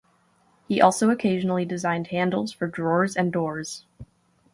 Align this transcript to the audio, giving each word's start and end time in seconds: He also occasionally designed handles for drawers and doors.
He 0.67 0.81
also 0.81 1.11
occasionally 1.11 1.63
designed 1.63 2.07
handles 2.07 2.51
for 2.51 2.65
drawers 2.65 3.15
and 3.15 3.31
doors. 3.31 3.85